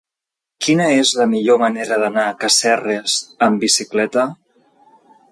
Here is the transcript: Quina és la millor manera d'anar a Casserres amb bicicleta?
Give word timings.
Quina 0.67 0.85
és 1.01 1.09
la 1.17 1.25
millor 1.33 1.59
manera 1.63 1.99
d'anar 2.03 2.23
a 2.29 2.33
Casserres 2.43 3.17
amb 3.49 3.61
bicicleta? 3.65 4.25